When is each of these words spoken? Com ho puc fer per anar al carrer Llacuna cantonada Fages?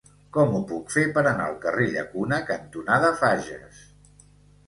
Com 0.35 0.53
ho 0.59 0.59
puc 0.69 0.87
fer 0.93 1.03
per 1.17 1.23
anar 1.31 1.45
al 1.49 1.59
carrer 1.65 1.85
Llacuna 1.91 2.39
cantonada 2.47 3.11
Fages? 3.21 3.85